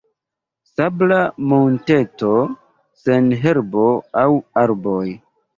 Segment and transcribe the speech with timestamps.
[0.69, 1.19] Sabla
[1.51, 2.31] monteto
[3.05, 3.87] sen herbo
[4.27, 4.29] aŭ
[4.65, 5.07] arboj.